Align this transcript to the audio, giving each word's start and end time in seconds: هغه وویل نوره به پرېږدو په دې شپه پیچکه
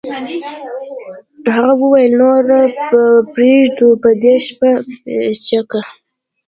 هغه 1.55 1.73
وویل 1.81 2.11
نوره 2.21 2.59
به 2.89 3.03
پرېږدو 3.33 3.89
په 4.01 4.09
دې 4.21 4.35
شپه 4.45 4.71
پیچکه 5.03 5.81